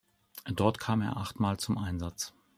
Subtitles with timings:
[0.51, 2.33] Dort kam er achtmal zum Einsatz.